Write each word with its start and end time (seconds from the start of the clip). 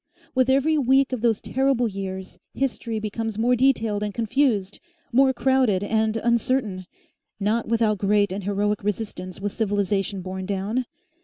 With 0.33 0.49
every 0.49 0.79
week 0.79 1.13
of 1.13 1.21
those 1.21 1.41
terrible 1.41 1.87
years 1.87 2.39
history 2.55 2.99
becomes 2.99 3.37
more 3.37 3.55
detailed 3.55 4.01
and 4.01 4.11
confused, 4.15 4.79
more 5.13 5.31
crowded 5.31 5.83
and 5.83 6.17
uncertain. 6.17 6.87
Not 7.39 7.67
without 7.67 7.99
great 7.99 8.31
and 8.31 8.43
heroic 8.43 8.83
resistance 8.83 9.39
was 9.39 9.53
civilisation 9.53 10.23
borne 10.23 10.47
down. 10.47 10.85